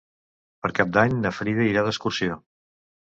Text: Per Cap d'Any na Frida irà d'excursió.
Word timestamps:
Per 0.63 0.69
Cap 0.79 0.95
d'Any 0.95 1.13
na 1.25 1.31
Frida 1.39 1.67
irà 1.73 1.83
d'excursió. 1.89 2.39